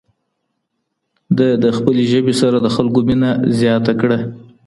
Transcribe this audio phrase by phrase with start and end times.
[1.37, 4.17] ده د خپلې ژبې سره د خلکو مينه زياته کړه